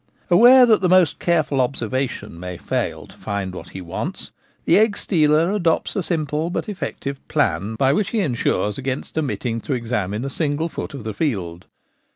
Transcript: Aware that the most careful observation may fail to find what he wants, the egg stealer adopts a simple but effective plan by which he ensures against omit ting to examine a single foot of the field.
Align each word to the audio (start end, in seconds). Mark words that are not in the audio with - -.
Aware 0.31 0.65
that 0.65 0.81
the 0.81 0.89
most 0.89 1.19
careful 1.19 1.61
observation 1.61 2.39
may 2.39 2.57
fail 2.57 3.05
to 3.05 3.15
find 3.15 3.53
what 3.53 3.69
he 3.69 3.81
wants, 3.81 4.31
the 4.65 4.75
egg 4.75 4.97
stealer 4.97 5.51
adopts 5.51 5.95
a 5.95 6.01
simple 6.01 6.49
but 6.49 6.67
effective 6.67 7.19
plan 7.27 7.75
by 7.75 7.93
which 7.93 8.09
he 8.09 8.21
ensures 8.21 8.79
against 8.79 9.15
omit 9.15 9.41
ting 9.41 9.61
to 9.61 9.73
examine 9.73 10.25
a 10.25 10.29
single 10.31 10.69
foot 10.69 10.95
of 10.95 11.03
the 11.03 11.13
field. 11.13 11.67